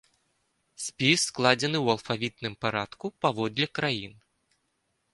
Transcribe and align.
Спіс 0.83 1.25
складзены 1.33 1.77
ў 1.85 1.97
алфавітным 1.97 2.53
парадку 2.67 3.05
паводле 3.27 3.71
краін. 3.81 4.21